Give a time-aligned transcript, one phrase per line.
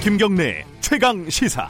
[0.00, 1.68] 김경래 최강 시사.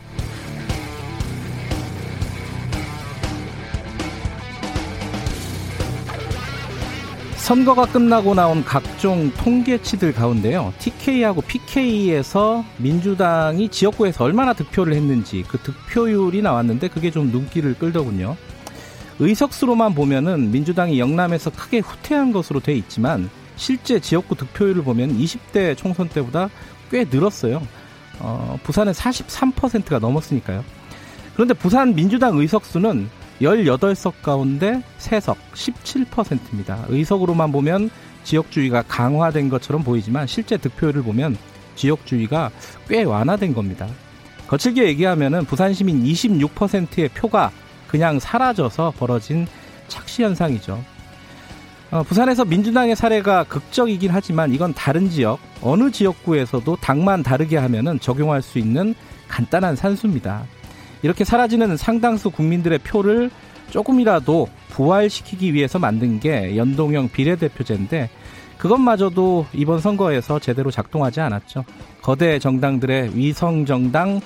[7.37, 10.75] 선거가 끝나고 나온 각종 통계치들 가운데요.
[10.79, 18.37] TK하고 PK에서 민주당이 지역구에서 얼마나 득표를 했는지 그 득표율이 나왔는데 그게 좀 눈길을 끌더군요.
[19.21, 26.11] 의석수로만 보면은 민주당이 영남에서 크게 후퇴한 것으로 돼 있지만 실제 지역구 득표율을 보면 20대 총선
[26.11, 26.51] 때보다
[26.91, 27.63] 꽤 늘었어요.
[28.21, 30.65] 어, 부산은 43%가 넘었으니까요.
[31.35, 33.09] 그런데 부산 민주당 의석수는
[33.41, 36.85] 18석 가운데 3석 17%입니다.
[36.89, 37.91] 의석으로만 보면
[38.25, 41.37] 지역주의가 강화된 것처럼 보이지만 실제 득표율을 보면
[41.77, 42.51] 지역주의가
[42.89, 43.87] 꽤 완화된 겁니다.
[44.49, 47.53] 거칠게 얘기하면은 부산 시민 26%의 표가
[47.87, 49.47] 그냥 사라져서 벌어진
[49.89, 50.83] 착시 현상이죠.
[51.91, 58.43] 어, 부산에서 민주당의 사례가 극적이긴 하지만 이건 다른 지역, 어느 지역구에서도 당만 다르게 하면은 적용할
[58.43, 58.95] 수 있는
[59.27, 60.45] 간단한 산수입니다.
[61.03, 63.31] 이렇게 사라지는 상당수 국민들의 표를
[63.71, 68.11] 조금이라도 부활시키기 위해서 만든 게 연동형 비례대표제인데
[68.59, 71.65] 그것마저도 이번 선거에서 제대로 작동하지 않았죠.
[72.03, 74.21] 거대 정당들의 위성 정당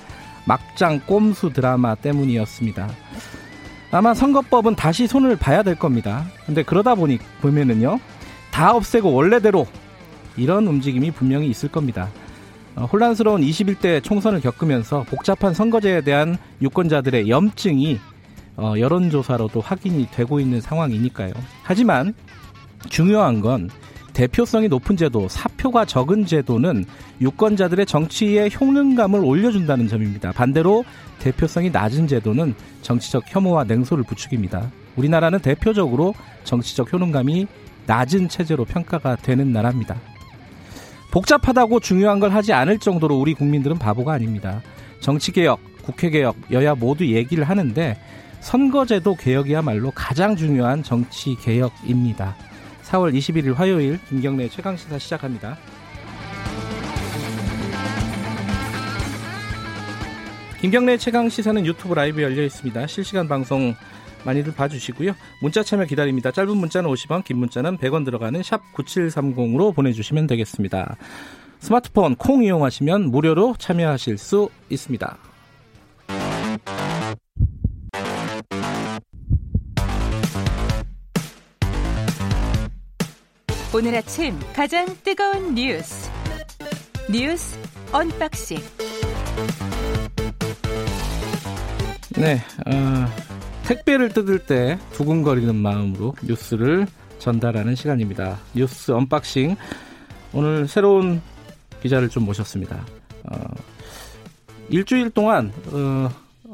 [0.45, 2.89] 막장 꼼수 드라마 때문이었습니다.
[3.93, 6.25] 아마 선거법은 다시 손을 봐야 될 겁니다.
[6.47, 7.99] 근데 그러다 보니 보면은요.
[8.49, 9.67] 다 없애고 원래대로
[10.35, 12.09] 이런 움직임이 분명히 있을 겁니다.
[12.75, 17.99] 어, 혼란스러운 21대 총선을 겪으면서 복잡한 선거제에 대한 유권자들의 염증이
[18.57, 21.31] 어, 여론조사로도 확인이 되고 있는 상황이니까요.
[21.61, 22.15] 하지만
[22.89, 23.69] 중요한 건
[24.13, 26.85] 대표성이 높은 제도, 사표가 적은 제도는
[27.19, 30.31] 유권자들의 정치의 효능감을 올려준다는 점입니다.
[30.31, 30.85] 반대로
[31.19, 32.53] 대표성이 낮은 제도는
[32.83, 34.71] 정치적 혐오와 냉소를 부추깁니다.
[34.95, 37.47] 우리나라는 대표적으로 정치적 효능감이
[37.87, 39.95] 낮은 체제로 평가가 되는 나라입니다.
[41.11, 44.61] 복잡하다고 중요한 걸 하지 않을 정도로 우리 국민들은 바보가 아닙니다.
[44.99, 47.97] 정치개혁, 국회개혁, 여야 모두 얘기를 하는데
[48.39, 52.35] 선거제도 개혁이야말로 가장 중요한 정치개혁입니다.
[52.93, 55.57] 4월 21일 화요일 김경래 최강 시사 시작합니다.
[60.61, 62.85] 김경래 최강 시사는 유튜브 라이브 열려 있습니다.
[62.85, 63.73] 실시간 방송
[64.25, 65.15] 많이들 봐주시고요.
[65.41, 66.31] 문자 참여 기다립니다.
[66.31, 70.95] 짧은 문자는 50원, 긴 문자는 100원 들어가는 샵 9730으로 보내주시면 되겠습니다.
[71.59, 75.32] 스마트폰 콩 이용하시면 무료로 참여하실 수 있습니다.
[83.75, 86.11] 오늘 아침 가장 뜨거운 뉴스
[87.11, 87.57] 뉴스
[87.91, 88.59] 언박싱
[92.17, 92.35] 네,
[92.67, 93.05] 어,
[93.63, 96.85] 택배를 뜯을 때 두근거리는 마음으로 뉴스를
[97.17, 98.37] 전달하는 시간입니다.
[98.53, 99.55] 뉴스 언박싱.
[100.33, 101.21] 오늘 새로운
[101.81, 102.85] 기자를 좀 모셨습니다.
[103.23, 103.37] 어,
[104.69, 106.09] 일주일 동안 어,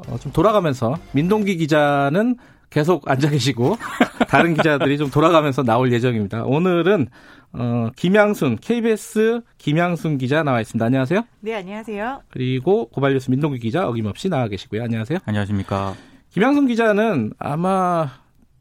[0.08, 2.36] 어, 좀 돌아가면서 민동기 기자는
[2.70, 3.76] 계속 앉아 계시고
[4.28, 6.44] 다른 기자들이 좀 돌아가면서 나올 예정입니다.
[6.44, 7.08] 오늘은
[7.52, 10.84] 어, 김양순 KBS 김양순 기자 나와 있습니다.
[10.84, 11.24] 안녕하세요.
[11.40, 12.22] 네, 안녕하세요.
[12.30, 14.84] 그리고 고발뉴스 민동기 기자 어김없이 나와 계시고요.
[14.84, 15.18] 안녕하세요.
[15.24, 15.94] 안녕하십니까.
[16.30, 18.08] 김양순 기자는 아마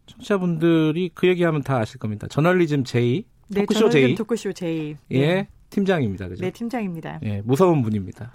[0.07, 2.27] 청취자분들이 그 얘기하면 다 아실 겁니다.
[2.27, 4.97] 저널리즘 J, 네, 토크쇼 J, 토크쇼 J.
[5.11, 5.47] 예, 네.
[5.69, 6.27] 팀장입니다.
[6.27, 6.41] 그죠?
[6.41, 7.19] 네, 팀장입니다.
[7.23, 8.33] 예, 무서운 분입니다.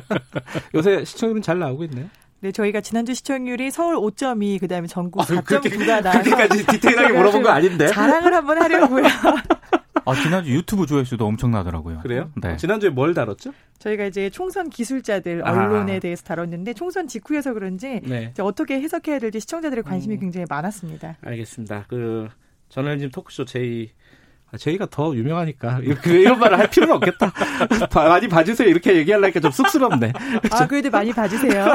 [0.74, 2.06] 요새 시청률은 잘 나오고 있네요.
[2.42, 7.12] 네, 저희가 지난주 시청률이 서울 5.2, 그 다음에 전국 아유, 그렇게- 4.9가 나와서 그렇게까지 디테일하게
[7.12, 7.86] 물어본 거 아닌데.
[7.88, 9.04] 자랑을 한번 하려고요.
[10.06, 12.00] 아, 지난주 유튜브 조회수도 엄청나더라고요.
[12.00, 12.30] 그래요?
[12.40, 12.56] 네.
[12.56, 13.52] 지난주에 뭘 다뤘죠?
[13.78, 15.52] 저희가 이제 총선 기술자들 아.
[15.52, 18.28] 언론에 대해서 다뤘는데 총선 직후여서 그런지 네.
[18.32, 20.20] 이제 어떻게 해석해야 될지 시청자들의 관심이 음.
[20.20, 21.18] 굉장히 많았습니다.
[21.22, 21.84] 알겠습니다.
[21.88, 22.28] 그
[22.70, 24.19] 저널리즘 토크쇼 J 아,
[24.58, 27.30] 저희가 더 유명하니까 그 이런 말을 할 필요는 없겠다.
[27.90, 28.68] 봐- 많이 봐주세요.
[28.68, 30.12] 이렇게 얘기하려니까 좀 쑥스럽네.
[30.50, 31.66] 아, 그래도 많이 봐주세요.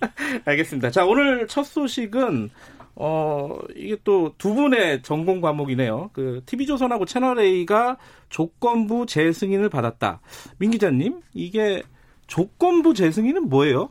[0.46, 0.90] 알겠습니다.
[0.90, 2.50] 자 오늘 첫 소식은
[2.94, 6.10] 어 이게 또 두 분의 전공 과목이네요.
[6.12, 7.96] 그 TV조선하고 채널 A가
[8.28, 10.20] 조건부 재승인을 받았다.
[10.58, 11.82] 민 기자님 이게
[12.26, 13.90] 조건부 재승인은 뭐예요?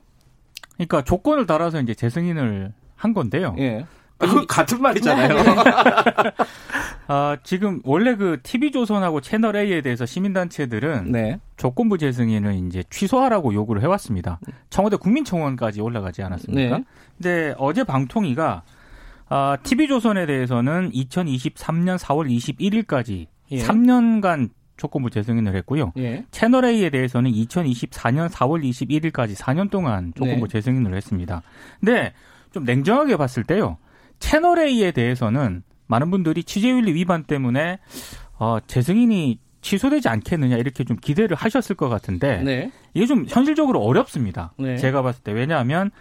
[0.75, 3.56] 그러니까 조건을 달아서 이제 재승인을 한 건데요.
[3.60, 3.86] 예.
[4.19, 5.36] 아, 그 같은 말이잖아요.
[7.13, 11.42] 아, 지금 원래 그 TV조선하고 채널 A에 대해서 시민단체들은 네.
[11.58, 14.40] 조건부 재승인을 이제 취소하라고 요구를 해왔습니다.
[14.69, 16.78] 청와대 국민청원까지 올라가지 않았습니까?
[16.78, 16.84] 네.
[17.18, 18.63] 근데 어제 방통위가
[19.28, 23.57] 아, TV조선에 대해서는 2023년 4월 21일까지 예.
[23.57, 25.92] 3년간 조건부 재승인을 했고요.
[25.98, 26.24] 예.
[26.31, 30.54] 채널 A에 대해서는 2024년 4월 21일까지 4년 동안 조건부 네.
[30.54, 31.42] 재승인을 했습니다.
[31.81, 32.14] 근데
[32.54, 33.78] 좀 냉정하게 봤을 때요.
[34.19, 37.80] 채널 A에 대해서는 많은 분들이 취재윤리 위반 때문에
[38.40, 42.72] 어, 재승인이 취소되지 않겠느냐 이렇게 좀 기대를 하셨을 것 같은데 네.
[42.96, 44.54] 이게 좀 현실적으로 어렵습니다.
[44.58, 44.78] 네.
[44.78, 45.92] 제가 봤을 때 왜냐하면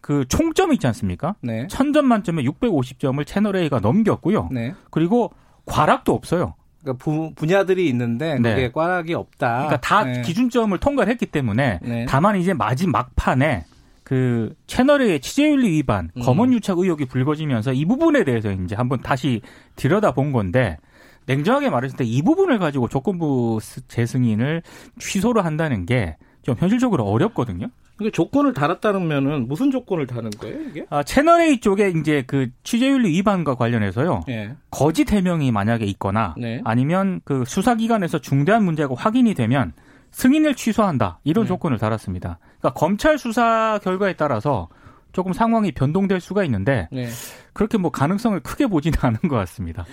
[0.00, 1.36] 그 총점이 있지 않습니까?
[1.40, 1.66] 네.
[1.68, 4.50] 1000점 만점에 650점을 채널 A가 넘겼고요.
[4.52, 4.74] 네.
[4.90, 5.32] 그리고
[5.64, 6.54] 과락도 없어요.
[6.82, 8.72] 그러니까 부, 분야들이 있는데 그게 네.
[8.72, 9.52] 꽈락이 없다.
[9.52, 10.22] 그러니까 다 네.
[10.22, 12.06] 기준점을 통과를 했기 때문에 네.
[12.08, 13.64] 다만 이제 마지막 판에
[14.08, 16.22] 그 채널의 취재윤리 위반, 음.
[16.22, 19.42] 검언 유착 의혹이 불거지면서 이 부분에 대해서 이제 한번 다시
[19.76, 20.78] 들여다본 건데
[21.26, 24.62] 냉정하게 말했을 때 이 부분을 가지고 조건부 스- 재승인을
[24.98, 27.66] 취소를 한다는 게 좀 현실적으로 어렵거든요.
[28.00, 30.86] 이게 조건을 달았다면은 무슨 조건을 다는 거예요, 이게?
[30.88, 34.22] 아, 채널 A 쪽에 이제 그 취재윤리 위반과 관련해서요.
[34.30, 34.54] 예.
[34.70, 36.62] 거짓 해명이 만약에 있거나 네.
[36.64, 39.74] 아니면 그 수사기관에서 중대한 문제가 확인이 되면
[40.12, 41.48] 승인을 취소한다 이런 네.
[41.48, 42.38] 조건을 달았습니다.
[42.60, 44.68] 그러니까 검찰 수사 결과에 따라서
[45.12, 47.08] 조금 상황이 변동될 수가 있는데 네.
[47.52, 49.84] 그렇게 뭐 가능성을 크게 보지는 않은 것 같습니다.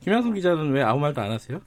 [0.00, 1.60] 김양순 기자는 왜 아무 말도 안 하세요?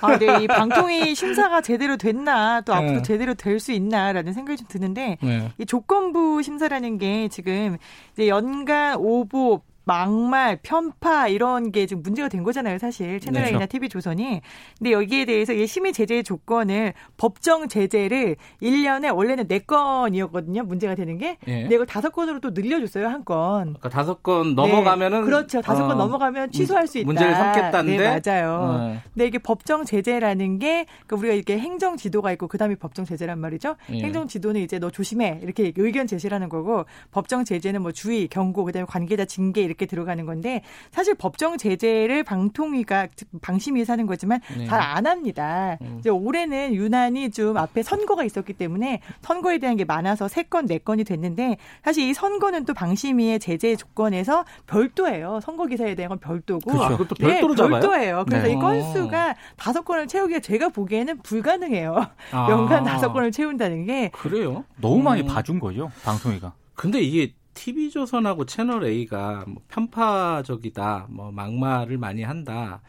[0.00, 0.42] 아, 네.
[0.42, 3.02] 이 방통위 심사가 제대로 됐나, 또 앞으로 네.
[3.02, 5.52] 제대로 될 수 있나라는 생각이 좀 드는데, 네.
[5.58, 7.76] 이 조건부 심사라는 게 지금
[8.12, 13.66] 이제 연간 오보, 막말, 편파 이런 게 지금 문제가 된 거잖아요, 사실 채널A나 네.
[13.66, 14.40] TV 조선이.
[14.78, 21.38] 근데 여기에 대해서 이 심의 제재 조건을 법정 제재를 1년에 원래는 4건이었거든요, 문제가 되는 게.
[21.46, 21.60] 예.
[21.62, 23.74] 근데 이걸 다섯 건으로 또 늘려줬어요, 한 건.
[23.74, 25.62] 그러니까 다섯 건 넘어가면은 네, 그렇죠.
[25.62, 27.06] 다섯 건 어, 넘어가면 취소할 수 있다.
[27.06, 28.88] 문제를 삼겠다는데 네, 맞아요.
[28.88, 29.00] 네.
[29.14, 33.76] 근데 이게 법정 제재라는 게 그러니까 우리가 이렇게 행정 지도가 있고 그다음에 법정 제재란 말이죠.
[33.92, 34.00] 예.
[34.00, 38.84] 행정 지도는 이제 너 조심해 이렇게 의견 제시라는 거고 법정 제재는 뭐 주의, 경고, 그다음에
[38.86, 44.66] 관계자 징계 이렇게 들어가는 건데 사실 법정 제재를 방통위가 즉 방심위에서 하는 거지만 네.
[44.66, 45.76] 잘안 합니다.
[45.82, 45.96] 음.
[45.98, 50.78] 이제 올해는 유난히 좀 앞에 선거가 있었기 때문에 선거에 대한 게 많아서 세 건, 네
[50.78, 55.40] 건이 됐는데 사실 이 선거는 또 방심위의 제재 조건에서 별도예요.
[55.42, 56.70] 선거 기사에 대한 건 별도고.
[56.70, 56.84] 그렇죠.
[56.84, 57.80] 아, 그것도 별도로 네, 잡아요?
[57.80, 58.24] 별도예요.
[58.26, 58.52] 그래서 네.
[58.52, 62.06] 이 건수가 다섯 건을 채우기가 제가 보기에는 불가능해요.
[62.32, 62.46] 아.
[62.50, 64.64] 연간 다섯 건을 채운다는 게 그래요?
[64.80, 65.26] 너무 많이 음.
[65.26, 66.52] 봐준 거죠 방송위가.
[66.74, 72.82] 근데 이게 TV조선하고 채널 A가 뭐 편파적이다, 뭐 막말을 많이 한다.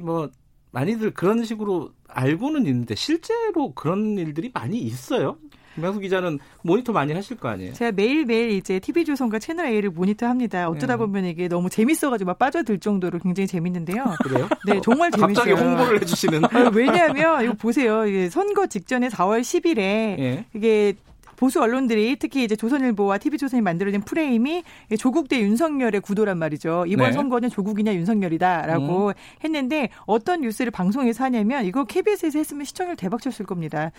[0.00, 0.30] 뭐
[0.70, 5.36] 많이들 그런 식으로 알고는 있는데 실제로 그런 일들이 많이 있어요.
[5.74, 7.72] 김양수 기자는 모니터 많이 하실 거 아니에요?
[7.74, 10.68] 제가 매일매일 이제 TV조선과 채널 A를 모니터합니다.
[10.68, 10.98] 어쩌다 네.
[10.98, 14.04] 보면 이게 너무 재밌어가지고 막 빠져들 정도로 굉장히 재밌는데요.
[14.22, 14.48] 그래요?
[14.66, 15.34] 네, 정말 재밌어요.
[15.34, 16.44] 갑자기 홍보를 해주시는.
[16.44, 18.02] 아, 왜냐하면 이거 보세요.
[18.30, 20.44] 선거 직전에 4월 10일에 예.
[20.54, 20.94] 이게
[21.40, 24.62] 보수 언론들이 특히 이제 조선일보와 TV조선이 만들어낸 프레임이
[24.98, 26.84] 조국 대 윤석열의 구도란 말이죠.
[26.86, 27.12] 이번 네.
[27.12, 33.90] 선거는 조국이냐 윤석열이다라고 했는데 어떤 뉴스를 방송에서 하냐면 이거 KBS에서 했으면 시청률 대박 쳤을 겁니다.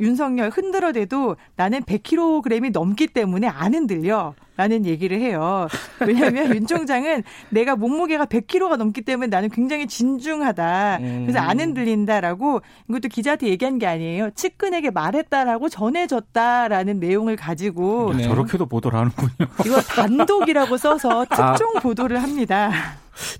[0.00, 4.34] 윤석열 흔들어대도 나는 100kg이 넘기 때문에 안 흔들려.
[4.58, 5.68] 라는 얘기를 해요.
[6.00, 10.98] 왜냐하면 윤 총장은 내가 몸무게가 100kg가 넘기 때문에 나는 굉장히 진중하다.
[10.98, 14.30] 그래서 안 흔들린다라고 이것도 기자한테 얘기한 게 아니에요.
[14.34, 18.24] 측근에게 말했다라고 전해졌다라는 내용을 가지고 네.
[18.24, 19.48] 저렇게도 보도를 하는군요.
[19.64, 21.52] 이거 단독이라고 써서 아.
[21.54, 22.72] 특종 보도를 합니다.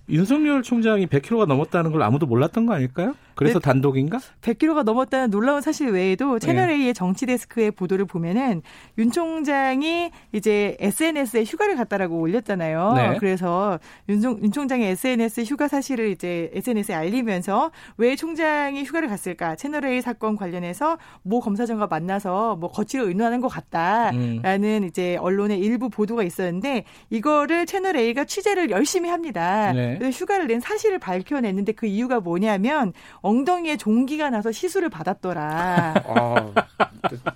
[0.09, 3.15] 윤석열 총장이 100kg가 넘었다는 걸 아무도 몰랐던 거 아닐까요?
[3.39, 3.63] 그래서 네.
[3.63, 4.19] 단독인가?
[4.43, 8.63] 100kg가 넘었다는 놀라운 사실 외에도 채널 A의 정치 데스크의 보도를 보면은
[8.99, 12.95] 윤 총장이 이제 SNS에 휴가를 갔다라고 올렸잖아요.
[12.95, 13.17] 네.
[13.21, 19.55] 그래서 윤, 총, 윤 총장의 SNS 휴가 사실을 이제 SNS에 알리면서 왜 총장이 휴가를 갔을까?
[19.55, 24.85] 채널 A 사건 관련해서 모 검사장과 만나서 뭐 거취를 의논하는 것 같다라는 음.
[24.89, 29.73] 이제 언론의 일부 보도가 있었는데 이거를 채널 A가 취재를 열심히 합니다.
[29.73, 29.97] 네.
[29.97, 32.93] 그래서 휴가를 낸 사실을 밝혀냈는데 그 이유가 뭐냐면
[33.29, 35.95] 엉덩이에 종기가 나서 시술을 받았더라.
[36.07, 36.53] 아,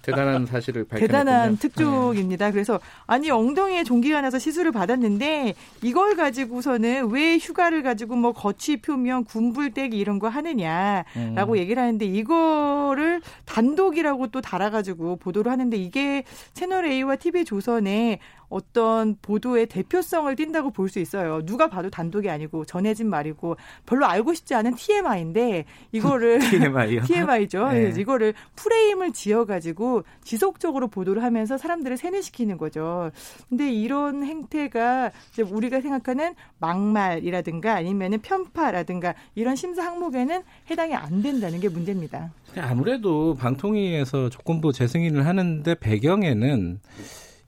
[0.00, 1.06] 대단한 사실을 밝혔군요.
[1.06, 2.50] 대단한 특종입니다.
[2.50, 9.24] 그래서 아니 엉덩이에 종기가 나서 시술을 받았는데 이걸 가지고서는 왜 휴가를 가지고 뭐 거취 표명,
[9.24, 11.56] 군불대기 이런 거 하느냐라고 음.
[11.58, 18.18] 얘기를 하는데 이거를 단독이라고 또 달아가지고 보도를 하는데 이게 채널 A와 TV 조선의
[18.52, 21.40] 어떤 보도의 대표성을 띈다고 볼 수 있어요.
[21.46, 23.56] 누가 봐도 단독이 아니고 전해진 말이고
[23.86, 27.02] 별로 알고 싶지 않은 TMI인데 이거를 TMI요?
[27.08, 27.68] TMI죠.
[27.68, 27.80] 네.
[27.80, 33.10] 그래서 이거를 프레임을 지어가지고 지속적으로 보도를 하면서 사람들을 세뇌시키는 거죠.
[33.48, 41.58] 근데 이런 행태가 이제 우리가 생각하는 막말이라든가 아니면은 편파라든가 이런 심사 항목에는 해당이 안 된다는
[41.60, 42.32] 게 문제입니다.
[42.58, 46.80] 아무래도 방통위에서 조건부 재승인을 하는데 배경에는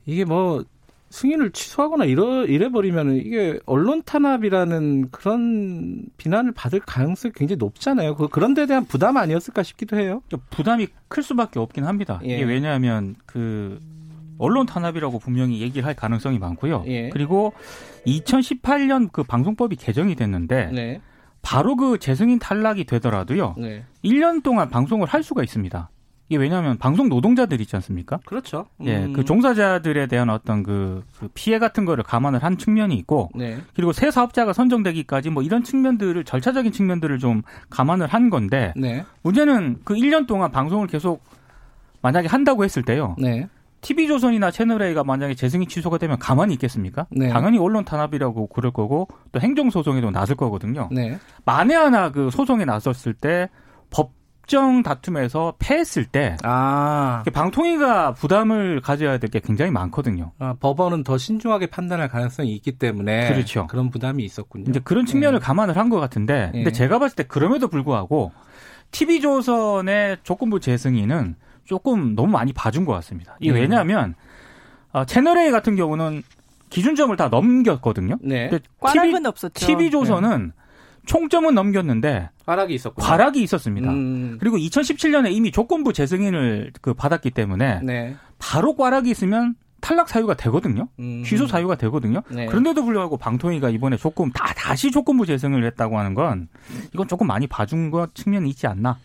[0.06, 0.64] 이게 뭐
[1.14, 8.16] 승인을 취소하거나 이러, 이래버리면 이게 언론 탄압이라는 그런 비난을 받을 가능성이 굉장히 높잖아요.
[8.16, 10.22] 그, 그런 데 대한 부담 아니었을까 싶기도 해요.
[10.28, 12.20] 좀 부담이 클 수밖에 없긴 합니다.
[12.24, 12.34] 예.
[12.34, 13.80] 이게 왜냐하면 그
[14.38, 16.82] 언론 탄압이라고 분명히 얘기를 할 가능성이 많고요.
[16.88, 17.10] 예.
[17.10, 17.52] 그리고
[18.08, 21.00] 2018년 그 방송법이 개정이 됐는데 네.
[21.42, 23.54] 바로 그 재승인 탈락이 되더라도요.
[23.58, 23.84] 네.
[24.02, 25.90] 1년 동안 방송을 할 수가 있습니다.
[26.28, 28.18] 이게 왜냐하면 방송 노동자들 있지 않습니까?
[28.24, 28.66] 그렇죠.
[28.84, 29.12] 예, 음.
[29.12, 33.58] 그 종사자들에 대한 어떤 그, 그 피해 같은 거를 감안을 한 측면이 있고, 네.
[33.74, 39.04] 그리고 새 사업자가 선정되기까지 뭐 이런 측면들을 절차적인 측면들을 좀 감안을 한 건데 네.
[39.22, 41.22] 문제는 그 1년 동안 방송을 계속
[42.00, 43.16] 만약에 한다고 했을 때요.
[43.18, 43.48] 네.
[43.82, 47.06] TV조선이나 채널A가 만약에 재승인 취소가 되면 가만히 있겠습니까?
[47.10, 47.28] 네.
[47.28, 50.88] 당연히 언론 탄압이라고 그럴 거고 또 행정소송에도 나설 거거든요.
[50.90, 51.18] 네.
[51.44, 53.50] 만에 하나 그 소송에 나섰을 때
[54.44, 60.32] 법정 다툼에서 패했을 때 아, 방통위가 부담을 가져야 될 게 굉장히 많거든요.
[60.38, 63.66] 아, 법원은 더 신중하게 판단할 가능성이 있기 때문에 그렇죠.
[63.68, 64.66] 그런 부담이 있었군요.
[64.68, 65.44] 이제 그런 측면을 네.
[65.44, 66.58] 감안을 한 것 같은데, 예.
[66.58, 68.32] 근데 제가 봤을 때 그럼에도 불구하고
[68.90, 73.36] TV조선의 조건부 재승인은 조금 너무 많이 봐준 것 같습니다.
[73.40, 73.60] 이게 예.
[73.60, 74.14] 왜냐하면
[74.92, 76.22] 어, 채널A 같은 경우는
[76.70, 78.16] 기준점을 다 넘겼거든요.
[78.22, 78.48] 네.
[78.50, 79.66] 근데 꽈락은 없었죠.
[79.66, 80.52] TV조선은
[81.06, 83.06] 총점은 넘겼는데 과락이 있었군요.
[83.06, 83.90] 과락이 있었습니다.
[83.90, 88.16] 음, 그리고 2017년에 이미 조건부 재승인을 그 받았기 때문에 네.
[88.38, 90.88] 바로 꽈락이 있으면 탈락 사유가 되거든요.
[90.98, 91.22] 음.
[91.24, 92.22] 취소 사유가 되거든요.
[92.30, 92.46] 네.
[92.46, 96.48] 그런데도 불구하고 방통위가 이번에 조금 다 다시 조건부 재승을 했다고 하는 건
[96.94, 98.96] 이건 조금 많이 봐준 것 측면이 있지 않나.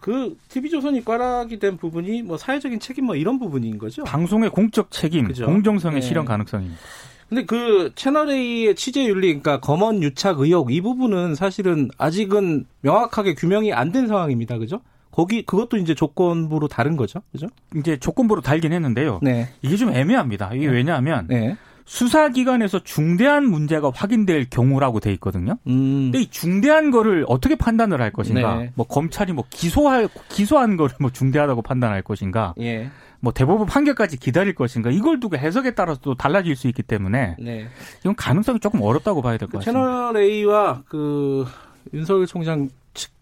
[0.00, 4.04] 그 TV조선이 꽈락이 된 부분이 뭐 사회적인 책임 뭐 이런 부분인 거죠.
[4.04, 5.46] 방송의 공적 책임, 그죠.
[5.46, 6.06] 공정성의 네.
[6.06, 6.78] 실현 가능성입니다.
[7.28, 13.34] 근데 그 채널 A의 취재 윤리, 그러니까 검언 유착 의혹 이 부분은 사실은 아직은 명확하게
[13.34, 14.58] 규명이 안 된 상황입니다.
[14.58, 14.80] 그죠?
[15.10, 17.22] 거기 그것도 이제 조건부로 다른 거죠.
[17.32, 17.48] 그죠?
[17.74, 19.20] 이제 조건부로 달긴 했는데요.
[19.22, 19.48] 네.
[19.62, 20.52] 이게 좀 애매합니다.
[20.54, 21.56] 이게 왜냐하면 네.
[21.86, 25.56] 수사기관에서 중대한 문제가 확인될 경우라고 돼 있거든요.
[25.68, 26.10] 음.
[26.10, 28.56] 근데 이 중대한 거를 어떻게 판단을 할 것인가?
[28.56, 28.72] 네.
[28.74, 32.54] 뭐 검찰이 뭐 기소할 기소한 거를 뭐 중대하다고 판단할 것인가?
[32.60, 32.90] 예.
[33.20, 34.90] 뭐 대법원 판결까지 기다릴 것인가?
[34.90, 37.68] 이걸 두고 해석에 따라서 또 달라질 수 있기 때문에 네.
[38.00, 39.80] 이건 가능성이 조금 어렵다고 봐야 될것그 같습니다.
[39.80, 41.46] 채널 A와 그
[41.94, 42.68] 윤석열 총장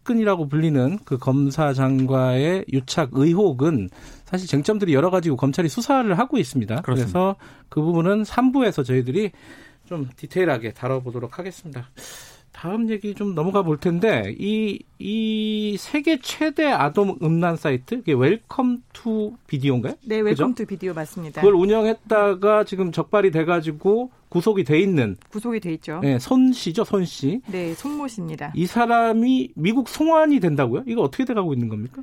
[0.05, 3.91] 측근이라고 불리는 그 검사장과의 유착 의혹은
[4.25, 6.83] 사실 쟁점들이 여러 가지고 검찰이 수사를 하고 있습니다.
[6.83, 7.35] 그래서 그렇습니다.
[7.69, 9.33] 그 부분은 3부에서 저희들이
[9.87, 11.89] 좀 디테일하게 다뤄보도록 하겠습니다.
[12.55, 18.83] 다음 얘기 좀 넘어가 볼 텐데 이, 이 세계 최대 아동 음란 사이트 이게 Welcome
[18.93, 19.95] to Video인가요?
[20.07, 21.41] 네, Welcome to Video 맞습니다.
[21.43, 25.99] 그걸 운영했다가 지금 적발이 돼 가지고 구속이 돼 있는 구속이 돼 있죠.
[26.01, 27.41] 네, 손 씨죠, 손 씨.
[27.51, 28.53] 네, 손모 씨입니다.
[28.55, 30.85] 이 사람이 미국 송환이 된다고요?
[30.87, 32.03] 이거 어떻게 돼 가고 있는 겁니까?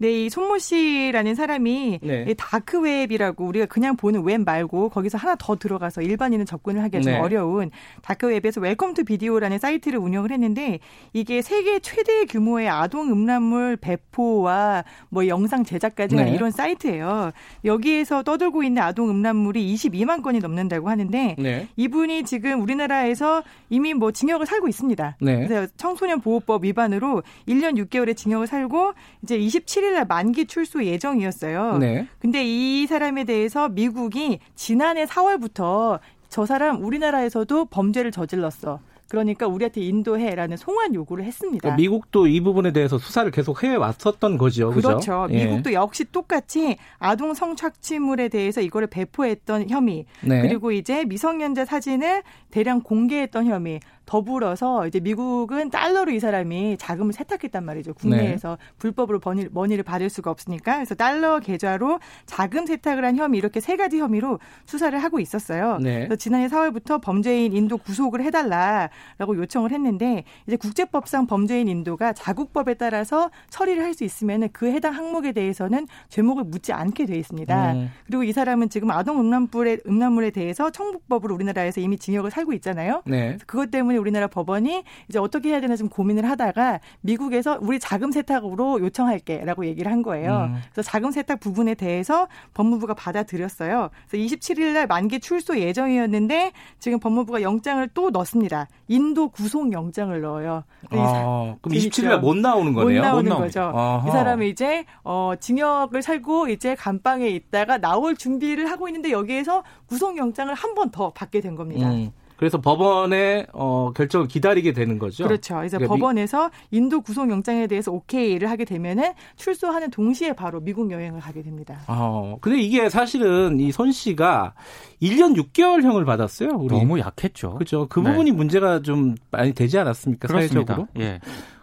[0.00, 2.24] 네, 이 손모 씨라는 사람이 네.
[2.26, 7.12] 이 다크웹이라고 우리가 그냥 보는 웹 말고 거기서 하나 더 들어가서 일반인은 접근을 하기가 좀
[7.12, 7.18] 네.
[7.18, 10.78] 어려운 다크웹에서 Welcome to Video라는 사이트를 운영을 했는데
[11.12, 16.30] 이게 세계 최대 규모의 아동 음란물 배포와 뭐 영상 제작까지 네.
[16.30, 17.32] 이런 사이트예요.
[17.66, 21.68] 여기에서 떠돌고 있는 아동 음란물이 22만 건이 넘는다고 하는데 네.
[21.76, 25.18] 이분이 지금 우리나라에서 이미 뭐 징역을 살고 있습니다.
[25.20, 25.46] 네.
[25.46, 31.78] 그래서 청소년 보호법 위반으로 1년 6개월의 징역을 살고 이제 27일 날 만기 출소 예정이었어요.
[31.78, 32.06] 네.
[32.18, 38.80] 근데 이 사람에 대해서 미국이 지난해 4월부터 저 사람 우리나라에서도 범죄를 저질렀어.
[39.10, 41.62] 그러니까 우리한테 인도해라는 송환 요구를 했습니다.
[41.62, 44.70] 그러니까 미국도 이 부분에 대해서 수사를 계속 해왔었던 거죠.
[44.70, 44.88] 그죠?
[44.88, 45.26] 그렇죠.
[45.30, 45.46] 예.
[45.46, 50.42] 미국도 역시 똑같이 아동 성착취물에 대해서 이거를 배포했던 혐의, 네.
[50.42, 57.64] 그리고 이제 미성년자 사진을 대량 공개했던 혐의, 더불어서 이제 미국은 달러로 이 사람이 자금을 세탁했단
[57.64, 57.94] 말이죠.
[57.94, 58.72] 국내에서 네.
[58.78, 60.74] 불법으로 버니, 머니를 받을 수가 없으니까.
[60.74, 65.78] 그래서 달러 계좌로 자금 세탁을 한 혐의 이렇게 세 가지 혐의로 수사를 하고 있었어요.
[65.78, 66.06] 네.
[66.06, 73.30] 그래서 지난해 4월부터 범죄인 인도 구속을 해달라라고 요청을 했는데 이제 국제법상 범죄인 인도가 자국법에 따라서
[73.50, 77.72] 처리를 할 수 있으면 그 해당 항목에 대해서는 죄목을 묻지 않게 돼 있습니다.
[77.72, 77.90] 음.
[78.06, 83.02] 그리고 이 사람은 지금 아동 음란물에 음란물에 대해서 청북법으로 우리나라에서 이미 징역을 살고 있잖아요.
[83.04, 83.36] 네.
[83.46, 88.80] 그것 때문에 우리나라 법원이 이제 어떻게 해야 되나 좀 고민을 하다가 미국에서 우리 자금 세탁으로
[88.80, 90.50] 요청할게라고 얘기를 한 거예요.
[90.50, 90.60] 음.
[90.72, 93.90] 그래서 자금 세탁 부분에 대해서 법무부가 받아들였어요.
[94.08, 98.66] 그래서 27일 날 만기 출소 예정이었는데 지금 법무부가 영장을 또 넣습니다.
[98.88, 100.64] 인도 구속 영장을 넣어요.
[100.90, 102.02] 사- 아, 그럼 재밌죠?
[102.02, 103.02] 27일 날 못 나오는 못 거네요.
[103.02, 103.38] 나오는 못.
[103.38, 103.60] 거죠.
[103.74, 104.04] 아하.
[104.08, 110.16] 이 사람이 이제 어 징역을 살고 이제 감방에 있다가 나올 준비를 하고 있는데 여기에서 구속
[110.16, 111.90] 영장을 한 번 더 받게 된 겁니다.
[111.90, 112.10] 음.
[112.40, 115.24] 그래서 법원의 어, 결정을 기다리게 되는 거죠.
[115.24, 115.56] 그렇죠.
[115.56, 120.90] 그래서 그러니까 미- 법원에서 인도 구속 영장에 대해서 오케이를 하게 되면은 출소하는 동시에 바로 미국
[120.90, 121.80] 여행을 가게 됩니다.
[121.86, 124.54] 어, 근데 이게 사실은 이 손 씨가
[125.02, 126.48] 1년 6개월형을 받았어요.
[126.56, 126.74] 우리.
[126.78, 127.56] 너무 약했죠.
[127.56, 127.86] 그죠.
[127.90, 128.10] 그 네.
[128.10, 130.26] 부분이 문제가 좀 많이 되지 않았습니까?
[130.28, 130.74] 그렇습니다.
[130.76, 130.88] 사회적으로.
[130.98, 131.20] 예.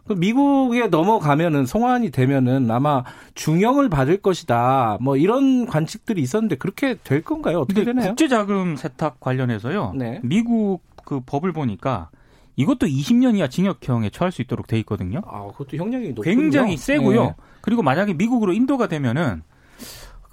[0.08, 3.04] 그 미국에 넘어가면은 송환이 되면은 아마
[3.36, 4.98] 중형을 받을 것이다.
[5.02, 7.60] 뭐 이런 관측들이 있었는데 그렇게 될 건가요?
[7.60, 8.08] 어떻게 되나요?
[8.08, 9.94] 국제 자금 세탁 관련해서요.
[9.96, 10.20] 네.
[10.24, 12.10] 미국 그 법을 보니까
[12.56, 15.22] 이것도 20년 이하 징역형에 처할 수 있도록 돼 있거든요.
[15.28, 16.24] 아, 그것도 형량이 높군요.
[16.36, 17.24] 굉장히 세고요.
[17.24, 17.36] 네.
[17.62, 19.44] 그리고 만약에 미국으로 인도가 되면은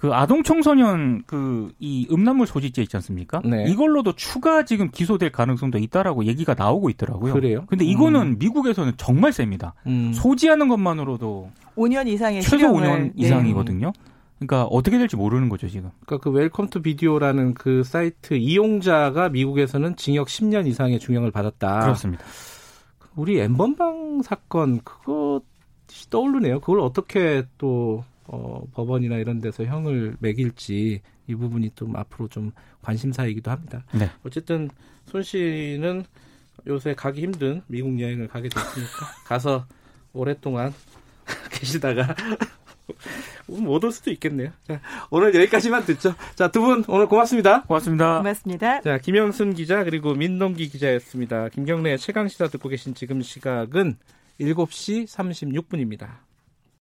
[0.05, 3.41] 그 아동 청소년 그 이 음란물 소지죄 있지 않습니까?
[3.43, 3.65] 네.
[3.69, 7.33] 이걸로도 추가 지금 기소될 가능성도 있다라고 얘기가 나오고 있더라고요.
[7.33, 7.65] 그래요?
[7.67, 9.73] 근데 이거는 미국에서는 정말 셉니다.
[9.87, 10.13] 음.
[10.13, 13.11] 소지하는 것만으로도 5년 이상의 최소 실형을 5년 네.
[13.15, 13.91] 이상이거든요.
[14.39, 15.91] 그러니까 어떻게 될지 모르는 거죠 지금.
[16.05, 21.81] 그러니까 그 Welcome to Video라는 그 사이트 이용자가 미국에서는 징역 10년 이상의 중형을 받았다.
[21.81, 22.23] 그렇습니다.
[23.15, 25.41] 우리 엠번방 사건 그거
[26.09, 26.59] 떠오르네요.
[26.59, 32.51] 그걸 어떻게 또 어, 법원이나 이런 데서 형을 매길지 이 부분이 좀 앞으로 좀
[32.81, 33.83] 관심사이기도 합니다.
[33.93, 34.09] 네.
[34.25, 34.69] 어쨌든
[35.05, 36.03] 손 씨는
[36.67, 38.89] 요새 가기 힘든 미국 여행을 가게 됐으니까
[39.25, 39.65] 가서
[40.13, 40.73] 오랫동안
[41.51, 42.15] 계시다가
[43.47, 44.51] 못 올 수도 있겠네요.
[44.63, 44.79] 자,
[45.09, 46.15] 오늘 여기까지만 듣죠.
[46.35, 47.63] 자, 두 분 오늘 고맙습니다.
[47.63, 48.17] 고맙습니다.
[48.19, 48.81] 고맙습니다.
[48.81, 51.49] 자, 김영순 기자 그리고 민동기 기자였습니다.
[51.49, 53.97] 김경래 최강 시사 듣고 계신 지금 시각은
[54.39, 56.24] 7시 36분입니다.